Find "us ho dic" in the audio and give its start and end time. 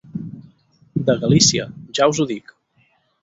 2.15-2.53